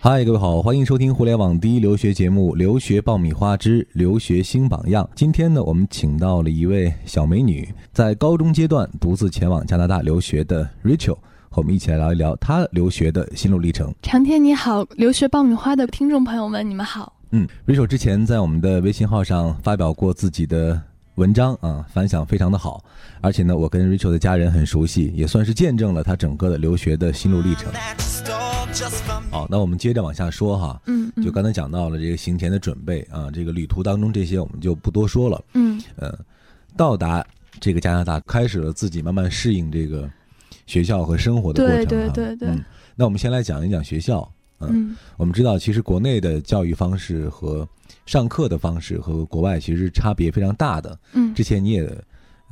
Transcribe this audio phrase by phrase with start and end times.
[0.00, 5.02] 嗨，各位好，欢迎收听互联网第一留学节目《留学爆米花之留学新榜样》。
[5.14, 11.16] 今天呢，我们请到了一位小美女，在高中阶段独自前往加拿大留学的 Rachel，
[11.48, 13.94] 和我们一起来聊一聊她留学的心路历程。
[14.02, 17.14] 长天你好，留学爆米花的听众朋友们，你们好。
[17.30, 20.80] 嗯，Rachel 之前在我们的微信号上发表过自己的
[21.16, 22.84] 文章啊，反响非常的好，
[23.20, 27.72] 而且呢，我跟 Rachel 的家人很熟悉，也算是见证了他整个的留学的心路历程。
[29.30, 30.82] 好，那我们接着往下说哈。
[30.86, 35.40] 嗯，就刚才讲到了这个行前的准备啊，这个旅途当中这些我们就不多说了。
[35.54, 36.12] 嗯，呃，
[36.76, 37.24] 到达
[37.60, 40.10] 这个加拿大，开始了自己慢慢适应这个
[40.66, 41.86] 学校和生活的过程。
[41.86, 42.48] 对对对对。
[42.48, 42.64] 嗯，
[42.96, 44.28] 那我们先来讲一讲学校。
[44.58, 47.68] 嗯，我们知道，其实国内的教育方式和
[48.06, 50.98] 上课的方式和国外其实差别非常大的。
[51.12, 51.90] 嗯，之前你也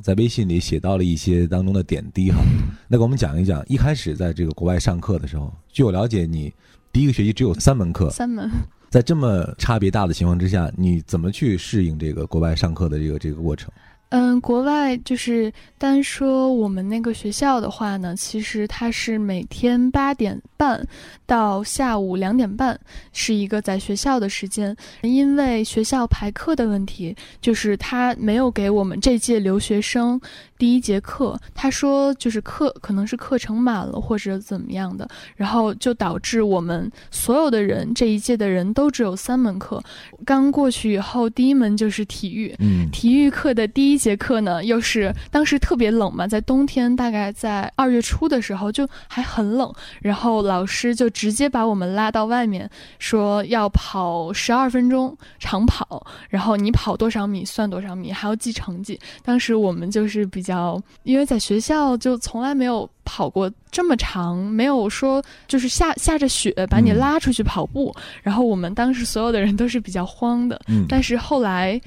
[0.01, 2.39] 在微信里写到了一些当中的点滴哈。
[2.87, 6.53] 那给我们讲一讲，一开始在这个国外上课的时候，据我了解，你
[6.91, 8.09] 第一个学期只有三门课。
[8.09, 8.49] 三门。
[8.89, 13.71] 在这么差别大的情况之下，你怎么去适应这个国外上课的这个这个过程？
[14.15, 20.87] 嗯，国外就是单说我们那个学校的话呢，其实它是每天八点半
[21.25, 22.79] 到下午两点半
[23.11, 24.75] 是一个在学校的时间。
[25.01, 30.21] 因为学校排课的问题，就是他没有给我们这届留学生
[30.59, 31.35] 第一节课。
[31.55, 39.83] 他说就是课可能是课程满了或者怎么样的，然后就导致我们所有的人这一届的人都只有三门课。
[40.23, 44.02] 刚过去以后，第一门就是体育，嗯，体育课的第一。
[44.03, 58.99] 节课呢，又是当时特别冷嘛，在冬天，大概在二月初的时候就还很冷，然后老师就直接把我们拉到外面，说要跑十二分钟长跑，然后你跑多少米算多少米，还要记成绩。
[59.23, 71.79] 当时我们就是比较，因为在学校就从来没有跑过这么长，没有说就是下下着雪把你拉出去跑步，然后我们当时所有的人都是比较慌的，但是后来。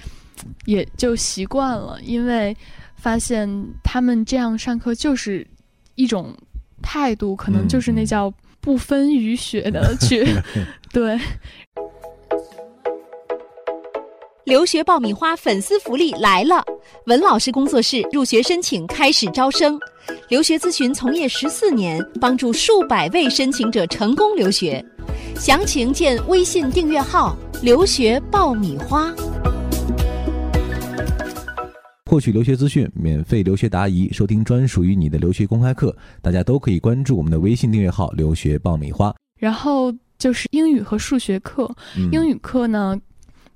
[0.65, 2.57] 也就习惯了，因为
[2.97, 3.49] 发现
[3.83, 5.47] 他们这样上课就是
[5.95, 6.35] 一种
[6.83, 10.27] 态度，可能就是那叫不分雨雪的 去
[10.93, 11.19] 对。
[14.45, 16.65] 留学爆米花粉丝福利来了！
[17.07, 19.77] 文老师工作室入学申请开始招生，
[20.29, 24.85] 留学咨询从业十四年，帮助数百位申请者成功留学。
[25.35, 29.13] 详情见微信订阅号“留学爆米花”。
[32.09, 39.13] 获取留学资讯，免费留学答疑，收听专属于你的留学公开课，大家都可以关注我们的微信订阅号“留学爆米花”。
[39.41, 41.69] 然后就是英语和数学课，
[42.13, 42.97] 英语课呢，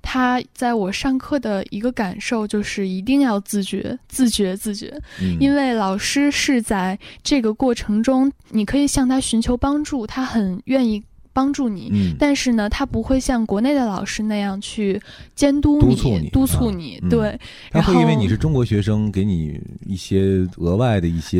[0.01, 4.93] 他在我上课的一个感受就是一定要自觉、自觉、自觉，
[5.39, 11.01] 因为老师是在这个过程中，你可以向他寻求帮助，他很愿意。
[11.33, 15.01] 帮助你，但是呢，他不会像国内的老师那样去
[15.33, 16.99] 监督你、督促你。
[17.09, 17.39] 对，
[17.71, 21.39] 他会因为你是中国学生，给你一些额外的一些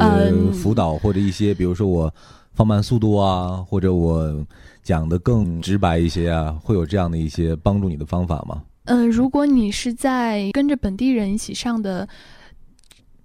[0.53, 2.13] 辅导，或者一些，比如说我
[2.53, 4.45] 放慢速度啊，或者我
[4.81, 8.61] 讲的更直白一些啊，会有这样的一些帮助你的方法吗？
[8.85, 12.07] 嗯，如果你是在跟着本地人一起上的。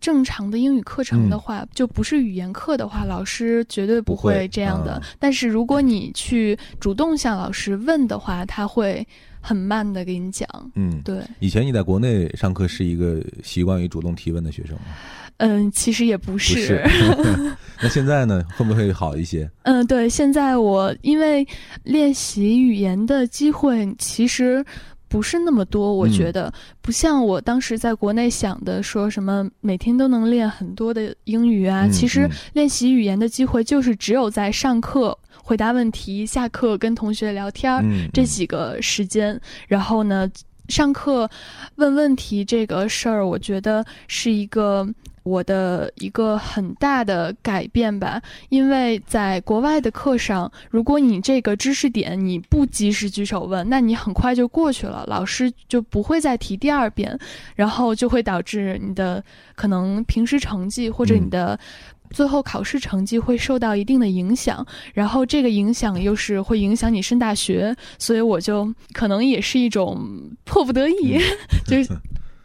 [0.07, 5.03] 正常的英语课程的话，就不是语言课的话，老师绝对不会这样的。
[5.19, 9.05] 但是如果你去主动向老师问的话，他会
[9.41, 10.49] 很慢的给你讲。
[10.77, 11.21] 嗯，对。
[11.41, 14.83] 以前你在国内上课是一个习惯于主动提问的学生吗？
[15.39, 16.89] 嗯，其实也不是。
[17.83, 19.51] 那现在呢，会不会好一些？
[19.65, 20.09] 嗯，对。
[20.09, 21.45] 现在我因为
[21.83, 24.65] 练习语言的机会，其实。
[25.09, 31.87] 不是那么多，我觉得不像我当时在国内想的，说什么每天都能练很多的英语啊。
[31.89, 39.41] 其实练习语言的机会就是只有在上课回答问题、下课跟同学聊天这几个时间。
[39.69, 40.29] 然后呢，
[40.69, 41.31] 上课
[41.77, 44.87] 问问题这个事儿，我觉得是一个。
[45.27, 57.19] 我的一个很大的改变吧，因为在国外的课上，如果你这个知识点你不及时举手问，那你很快就过去了，老师就不会再提第二遍，
[57.57, 59.21] 然后就会导致你的
[59.57, 61.59] 可能平时成绩或者你的
[62.11, 69.99] 最后考试成绩会受到一定的影响，然后这个影响又是会影响你升大学，所以我就可能也是一种
[70.45, 71.19] 迫不得已，
[71.67, 71.91] 就是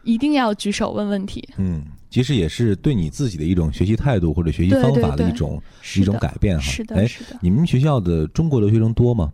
[0.04, 1.48] 一定要举手问问题。
[1.58, 1.84] 嗯。
[2.10, 5.64] 其实也是对你自己的一种学习态度或者学习方法的一种
[5.96, 6.62] 一种改变哈。
[6.62, 7.40] 是的，是的。
[7.42, 9.32] 你们学校的中国留学生多吗？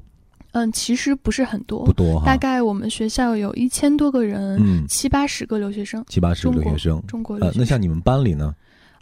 [0.51, 7.01] 嗯，其实不是很多，不多哈，大概我们学校有一千多个人，嗯，七八十个留学生，七八十个留学生。
[7.07, 7.63] 中国留呃，学生。
[7.63, 8.53] 那像你们班里呢？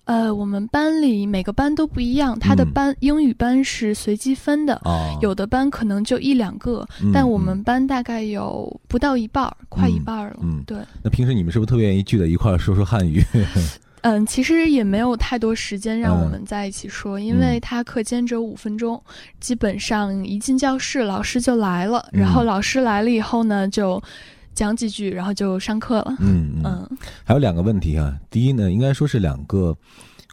[0.06, 10.38] 呃，我们班里每个班都不一样，他的嗯班、英语班是随机分的，啊，有的班可能就一两个，嗯，但我嗯们班大概有不到一半儿，快一半儿了。
[10.44, 13.24] 嗯对，那平时你们是不是特别愿意聚在一块儿说说汉语？
[14.02, 19.02] 嗯，其实也没有太多时间让我嗯们在一起说，因为他课间只有五分钟，
[19.40, 24.00] 基本上一进教室老师就来了，然后嗯老师来了以后呢，就
[24.56, 26.16] 讲几句，然后就上课了。
[26.20, 26.64] 嗯嗯。
[26.64, 29.78] 嗯还有两个问题啊，第一呢，应该说是两个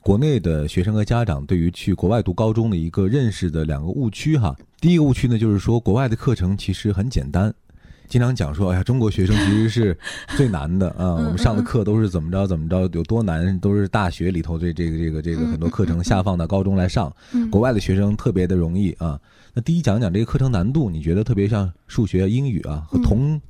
[0.02, 4.56] 国内的学生和家长对于去国外读高中的一个认识的两个误区哈。
[4.80, 7.52] 第一个误区呢，就是说国外的课程其实很简单。
[8.08, 9.96] 经常讲说，哎呀，中国学生其实是
[10.36, 11.16] 最难的啊！
[11.16, 17.10] 嗯我们上的课都是怎么着怎么着，有多难，都是大学里头这这个这个这个嗯很多课程下放到高中来上。
[17.32, 19.18] 嗯，国外的学生特别的容易啊。
[19.54, 23.40] 那第一讲讲这个课程难度，你觉得特别像数学、英语啊，和嗯同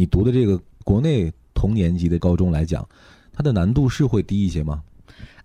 [0.00, 2.88] 你读的这个国内同年级的高中来讲，
[3.34, 4.80] 它的难度是会低一些吗？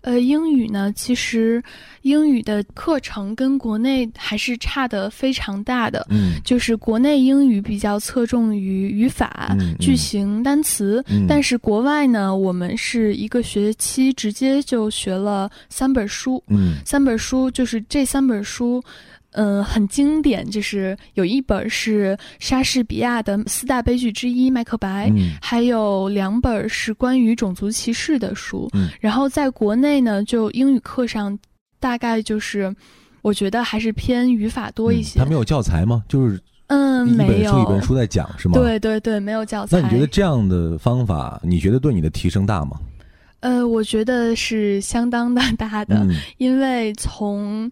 [0.00, 1.62] 呃，英语呢，其实
[2.02, 6.06] 英语的课程跟国内还是差的非常大的。
[6.08, 18.82] 嗯就是国内英语比较侧重于语法、句型、单词，嗯，但是国外呢，我们是一个学期直接就学了三本书，嗯三本书就是这三本书。
[19.36, 28.68] 嗯，很经典，就是有一本是莎士比亚的四大悲剧之一《麦克白》，嗯还有两本是关于种族歧视的书。
[28.72, 31.38] 嗯然后在国内呢，就英语课上，
[31.78, 32.74] 大概就是
[33.20, 35.18] 我觉得还是偏语法多一些。
[35.18, 36.02] 嗯它没有教材吗？
[36.08, 37.52] 就是嗯，一本没有。
[37.52, 38.54] 书一本书在讲是吗？。
[38.58, 39.78] 对对对，没有教材。
[39.78, 42.80] 那你觉得这样的方法，你觉得对你的提升大吗？
[43.40, 47.70] 呃，我觉得是相当的大的，嗯因为从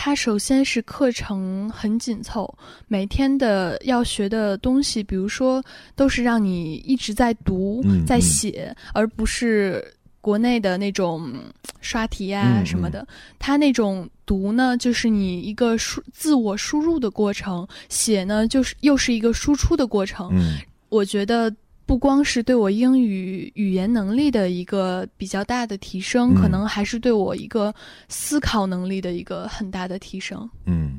[0.00, 2.48] 它首先是课程很紧凑，
[2.86, 5.60] 每天的要学的东西，比如说
[5.96, 9.84] 都是让你一直在读、在写，而不是
[10.20, 13.04] 国内的那种嗯刷题啊嗯什么的。
[13.40, 20.30] 它那种读呢，就是你一个输自我输入的过程；写呢，就是又是一个输出的过程。
[20.32, 20.58] 嗯
[20.90, 21.54] 我觉得
[21.88, 27.74] 不光是对我英语语言能力的一个比较大的提升，嗯可能还是对我一个
[28.10, 30.46] 思考能力的一个很大的提升。
[30.66, 30.98] 嗯，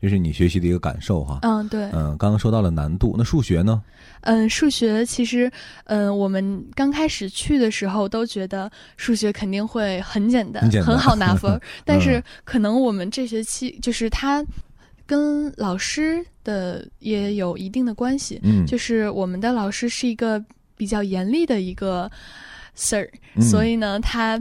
[0.00, 1.40] 这是你学习的一个感受哈。
[1.42, 3.82] 嗯，对，嗯，刚刚说到了难度，那数学呢？
[4.22, 5.50] 嗯，数学其实，
[5.84, 14.42] 嗯，我们刚开始去的时候都觉得数学肯定会很简单，很简单好拿分儿， 但是嗯可能我们这学期就是它
[15.10, 20.40] 跟老师的也有一定的关系，嗯，就是我们的老师是一个
[20.76, 22.08] 比较严厉的一个
[22.76, 24.40] Sir，、嗯所以呢，他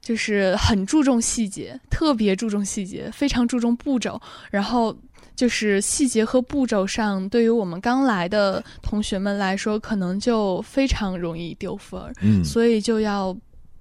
[0.00, 4.18] 就是很注重细节，特别注重细节，非常注重步骤。
[4.50, 4.96] 然后
[5.36, 13.36] 就是细节和步骤上，对于我们刚来的同学们来说，可能就非常容易丢分儿，嗯所以就要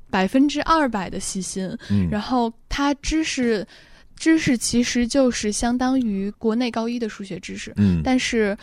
[0.09, 1.73] 百分之二百的细心。
[1.89, 3.65] 嗯，然后他知识。
[4.19, 8.55] 知识其实就是相当于国内高一的数学知识，嗯但是，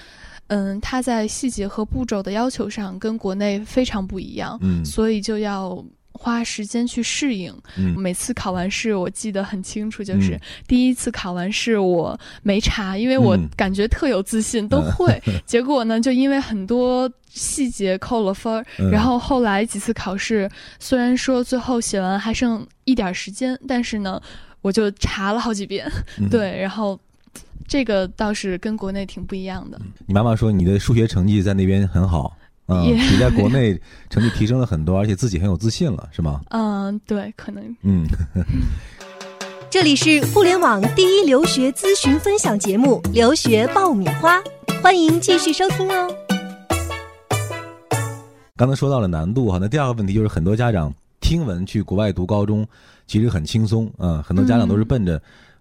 [0.49, 5.83] 嗯，它在细节和步骤的要求上跟国内非常不一样，嗯所以就要
[6.13, 7.53] 花时间去适应。
[7.77, 15.21] 嗯每次考完试，我记得很清楚，就是嗯第一次考完试我没查，因为我嗯感觉特有自信，都会。
[15.47, 18.65] 结果呢，就因为很多细节扣了分儿。
[18.79, 20.49] 嗯然后后来几次考试，
[20.79, 24.21] 虽然说最后写完还剩一点儿时间，但是呢，
[24.67, 25.89] 我就查了好几遍。
[26.19, 26.99] 嗯 对，然后
[27.69, 29.81] 这个倒是跟国内挺不一样的。
[30.07, 33.81] 你妈妈说你的数学成绩在那边很好，嗯，也比在国内
[34.11, 36.41] 成绩提升了很多，而且自己很有自信了，是吗？
[36.51, 38.05] 嗯，对，可能嗯，
[39.71, 44.39] 这里是互联网第一留学咨询分享节目《留学爆米花》，
[44.83, 46.13] 欢迎继续收听哦。
[48.57, 52.67] 刚才说到了难度哈，那第二个问题就是很多家长听闻去国外读高中
[53.07, 55.21] 其实很轻松，嗯，很多家长都是奔着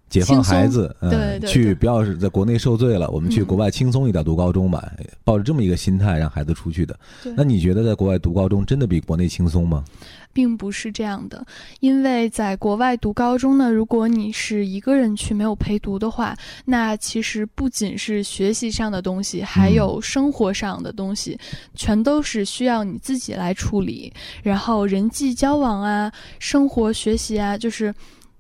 [0.10, 4.92] 解放孩子，嗯，对对去不要是在国内受罪了，我们去嗯国外轻松一点读高中吧，
[5.24, 6.98] 抱着这么一个心态让孩子出去的。
[7.36, 9.84] 那你觉得在国外读高中真的比国内轻松吗？
[10.32, 11.46] 并不是这样的，
[11.80, 21.40] 因为在国外读高中呢，如果你是一个人去没有陪读的话，那其实不仅是学习上的东西，还有生活上的东西，
[21.74, 24.12] 全都是需要你自己来处理。
[24.44, 27.94] 然后人际交往啊，生活学习啊，就是。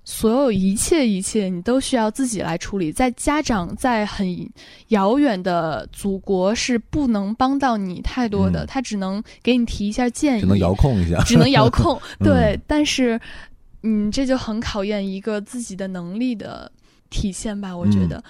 [0.08, 2.92] 所有一切一切，你都需要自己来处理。
[2.92, 4.50] 在家长在很
[4.90, 11.22] 遥远的祖国是不能帮到你太多的，嗯他只能给你提一下建议，只能遥控一下。
[11.24, 12.00] 只能遥控。
[12.22, 13.20] 嗯对，但是，
[13.82, 16.72] 嗯，这就很考验一个自己的能力的
[17.10, 18.24] 体现吧，我觉嗯得。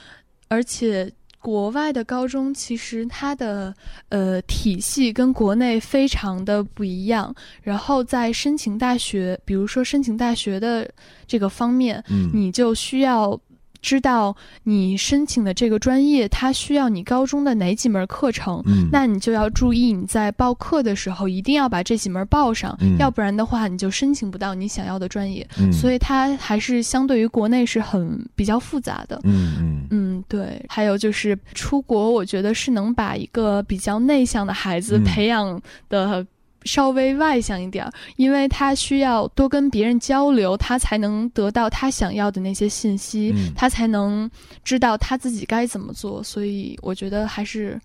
[0.47, 1.11] 而且
[1.45, 3.71] 国外的高中其实它的
[4.09, 10.89] 呃体系跟国内非常的不一样，然后在申请大学，比如说申请大学的
[11.27, 13.39] 这个方面，嗯你就需要
[13.79, 18.59] 知道你申请的这个专业，它需要你高中的哪几门课程。
[18.65, 25.47] 嗯，那你就要注意，你在报课的时候一定要把这几门报上，嗯要不然的话你就申请不到你想要的专业。
[25.59, 29.21] 嗯所以它还是相对于国内是很比较复杂的。
[29.23, 30.63] 嗯嗯嗯，对。
[30.67, 36.25] 还有就是出国，我觉得是能把一个比较内向的孩子嗯培养的
[36.63, 44.29] 稍微外向一点儿，因为他需要多跟别人交流，他才能得到他想要的那些信息，嗯他才能
[44.63, 46.23] 知道他自己该怎么做。
[46.23, 47.79] 所以我觉得还是。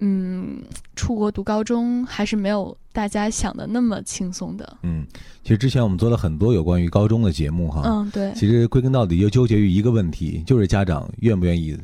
[0.00, 0.62] 嗯，
[0.94, 4.76] 出国读高中还是没有大家想的那么轻松的。
[4.82, 5.04] 嗯，
[5.42, 11.76] 其实之前我们做了很多有关于高中的节目哈，嗯，对，其实归根到底就纠结于一个问题，就是家长愿不愿意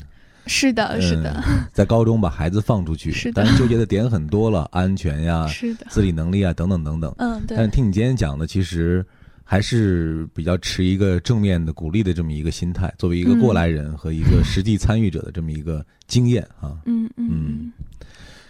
[0.46, 3.10] 是的，是的，嗯在高中把孩子放出去。
[3.10, 7.12] 是的当然纠结的点很多了，安全呀、是的，自理能力啊等等等等。
[7.18, 9.04] 嗯，对但是，听你今天讲的，其实
[9.44, 16.80] 还是比较持一个正面的、鼓励的这么一个心态，作为一个过来人和一个实际参与者的这么一个经验啊。
[16.86, 17.70] 嗯嗯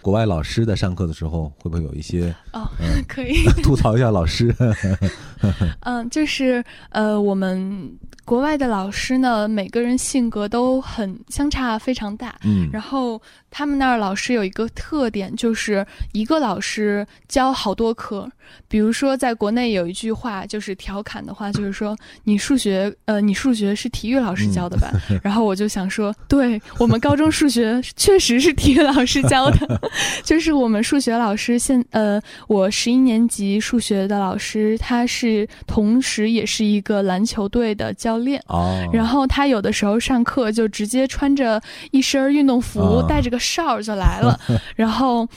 [0.05, 3.43] 国外老师在上课的时候，会不会有一些哦，嗯 可以。
[3.65, 4.55] 吐槽一下老师？
[5.81, 7.91] 嗯，就是呃，我们
[8.27, 12.39] 国外的老师呢，每个人性格都很相差非常大。
[12.45, 13.21] 嗯然后
[13.51, 18.31] 他们那儿老师有一个特点，就是一个老师教好多科。
[18.69, 24.93] 比如说，在国内有一句话，就是调侃的话，就是说你数学，呃，你数学是体育老师教的吧？
[25.23, 29.81] 然后我就想说，对我们高中数学确实是体育老师教的，
[30.25, 38.43] 就是我们数学老师现呃，我十一年级数学的老师，他是同时也是一个篮球队的教练。
[38.49, 41.61] 哦，然后他有的时候上课就直接穿着
[41.91, 44.39] 一身运动服，哦带着个哨儿就来了，
[44.77, 45.29] 然后。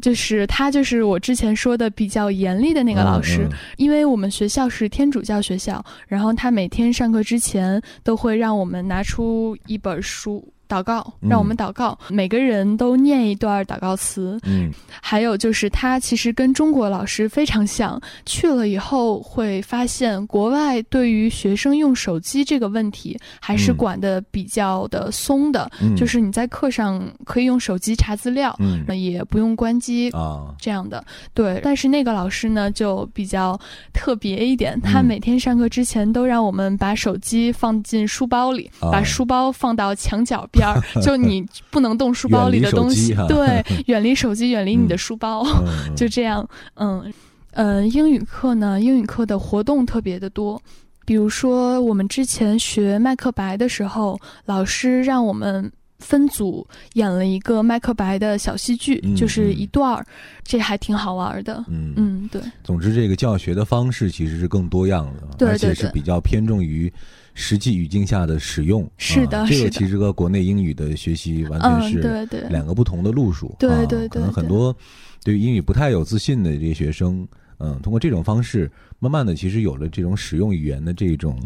[0.00, 11.28] 就是他，就是我之前说的比较严厉的那个老师，嗯因为我们学校是天主教学校，然后他每天上课之前都会让我们拿出一本书祷告，嗯。
[11.28, 14.70] 让我们祷告，每个人都念一段祷告词，嗯。
[15.00, 18.00] 还有就是，他其实跟中国老师非常像。
[18.26, 23.76] 去了以后会发现，国外对于学生用手机这个问题还是嗯。
[23.76, 28.84] 管的比较的松的，嗯，就是你在课上可以用手机查资料，嗯。
[28.86, 30.10] 那也不用关机。
[30.10, 30.54] 啊。
[30.60, 33.58] 这样的，对，但是那个老师呢就比较
[33.92, 38.90] 特别一点，他嗯每天上课之前都让我们把手机放进书包里，啊。
[38.90, 47.12] 把书包放到墙角边儿， 就你不能动书包里的东西对， 远离手机，远离你的书包，嗯就这样，嗯，
[47.52, 50.60] 呃，英语课呢，英语课的活动特别的多。
[51.04, 60.04] 比如说，我们之前学《麦克白》的时候，老师让我们分组演了一个《麦克白》的小戏剧，嗯就是嗯一段儿，
[60.44, 61.64] 这还挺好玩的。
[61.66, 66.92] 嗯嗯，对，总之，这个教学的方式其实是更多样的，对而且是比较偏重于
[67.40, 68.90] 实际语境下的使用。
[68.96, 73.54] 是的啊、这个其实和国内英语的学习完全嗯，是两个不同的路数。
[73.60, 74.76] 对啊对对可能很多
[75.22, 77.26] 对于英语不太有自信的这些学生，
[77.58, 78.68] 嗯，通过这种方式，
[78.98, 81.40] 慢慢的其实有了这种使用语言的这种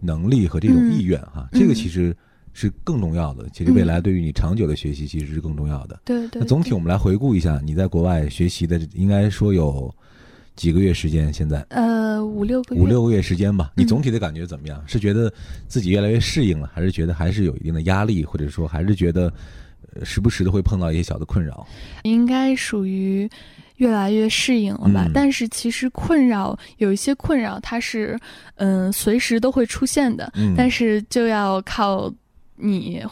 [0.00, 2.16] 能力和这种嗯意愿哈、嗯这个其实
[2.54, 3.46] 是更重要的。
[3.52, 6.00] 其实未来对于你长久的学习，其实是更重要的。
[6.02, 6.40] 对对。
[6.40, 9.94] 那总体我们来回顾一下，你在国外学习的，应该说有
[10.56, 11.32] 几个月时间？
[11.32, 13.70] 现在呃五六个月，五六个月时间吧。
[13.76, 14.82] 你嗯总体的感觉怎么样？
[14.86, 15.32] 是觉得
[15.68, 19.32] 自己越来越适应了，还是觉得还是有一定的压力，或者说还是觉得
[19.94, 21.66] 呃时不时的会碰到一些小的困扰？
[22.02, 23.28] 应该属于
[23.76, 25.04] 越来越适应了吧？
[25.06, 28.18] 嗯但是其实困扰有一些困扰，它是
[28.54, 32.10] 嗯、随时都会出现的，嗯，但是就要靠
[32.56, 33.02] 你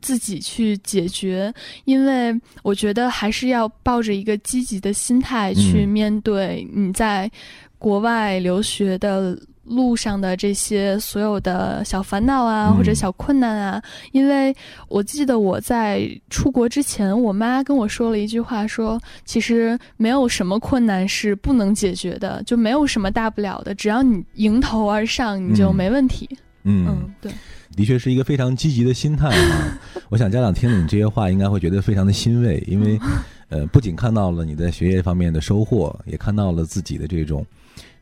[0.00, 1.52] 自己去解决，
[1.84, 7.30] 因为我觉得还是要抱着一个积极的心态去嗯面对你在
[7.78, 9.38] 国外留学的。
[9.64, 13.80] 路上的这些所有的小烦恼啊，嗯或者小困难啊，
[14.10, 14.52] 因为
[14.88, 26.28] 我记得我在出国之前，我妈跟我说了一句话说，其实没有什么困难是不能解决的，就没有什么大不了的，只要你迎头而上，你就嗯没问题。
[26.32, 27.32] 嗯嗯，对，
[27.76, 29.78] 的确是一个非常积极的心态啊。
[30.08, 32.98] 我想家长听了你这些话，应该会觉得非常的欣慰，因为
[33.48, 37.44] 呃，不仅看到了你在学业方面的收获，也看到了自己的这种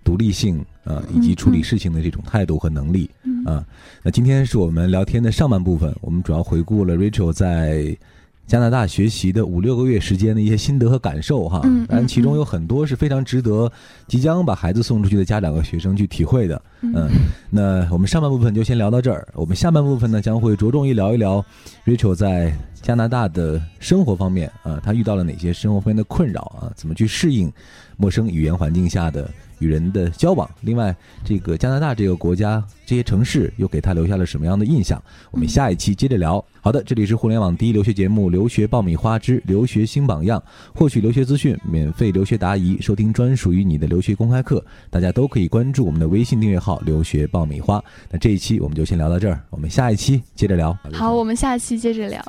[0.04, 3.66] 独立性啊、以及处理事情的这种态度和能力嗯啊。
[4.02, 7.96] 那今天是我们聊天的上半部分，我们主要回顾了 Rachel 在。
[8.50, 13.70] 加拿大学习的五六个月时间的一些心得和感受哈，嗯当然其中嗯有很多是非常值得
[14.08, 16.60] 即将把孩子送出去的家长和学生去体会的。
[16.80, 17.08] 嗯，
[17.48, 21.44] 那我们上半部分就先聊到这儿，我们下半部分呢将会着重于聊一聊
[21.86, 22.52] Rachel 在
[22.82, 26.72] 加拿大的生活方面啊，他遇到了哪些生活方面的困扰啊？
[26.74, 27.52] 怎么去适应
[27.96, 29.30] 陌生语言环境下的？
[29.60, 35.00] 与人的交往，另外，这个加拿大这个国家这些城市又给他留下了什么样的印象？
[35.30, 36.44] 我们下一期接着聊。
[36.60, 40.42] 好的，这里是互联网第一留学节目《留学爆米花之留学新榜样》，
[40.78, 47.82] 获取留学资讯，免费留学答疑，收听专属于你的留学公开课，大家都可以关注我们的微信订阅号“留学爆米花”。
[48.10, 50.76] 那这一期我们就先聊到这儿，我们下一期接着聊。
[50.92, 52.22] 好，我们下一期接着聊。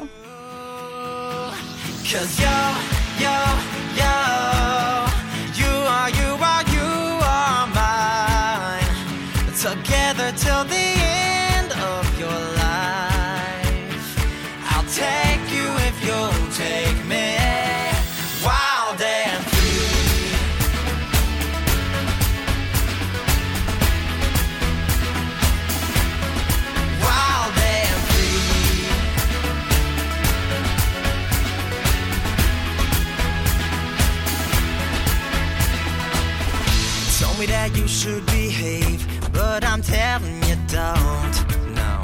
[39.82, 41.36] I'm telling you don't.
[41.74, 42.02] No,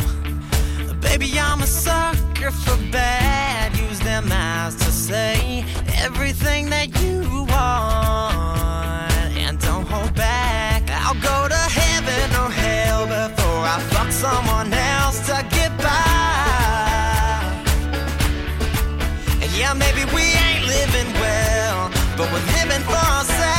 [1.00, 3.78] baby, I'm a sucker for bad.
[3.78, 5.64] Use them eyes to say
[5.98, 10.90] everything that you want, and don't hold back.
[10.90, 15.94] I'll go to heaven or hell before I fuck someone else to get by.
[19.56, 23.57] Yeah, maybe we ain't living well, but we're living for ourselves.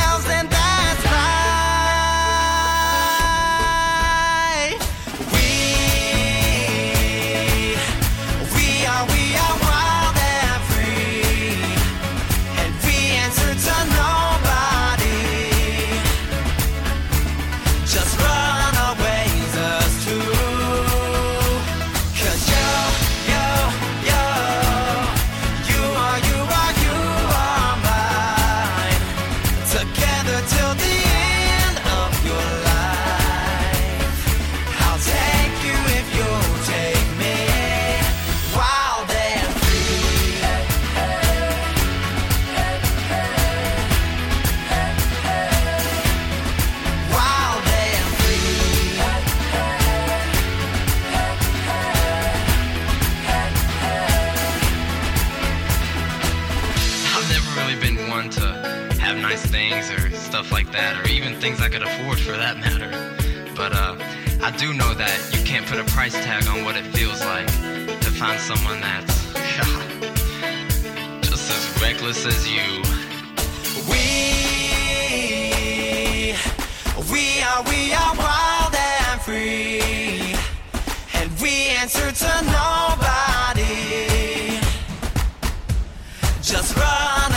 [65.89, 69.33] price tag on what it feels like to find someone that's
[71.21, 72.81] just as reckless as you.
[73.89, 74.03] We,
[77.11, 80.35] we are, we are wild and free,
[81.13, 83.69] and we answer to nobody.
[86.41, 87.28] Just run.